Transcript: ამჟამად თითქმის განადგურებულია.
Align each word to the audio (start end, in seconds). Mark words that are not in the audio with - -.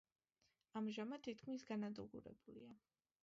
ამჟამად 0.81 1.23
თითქმის 1.27 1.67
განადგურებულია. 1.69 2.73